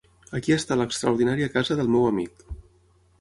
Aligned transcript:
Aquí 0.37 0.53
està 0.55 0.77
l'extraordinària 0.79 1.51
casa 1.57 1.77
del 1.81 1.91
meu 1.97 2.09
amic. 2.13 2.43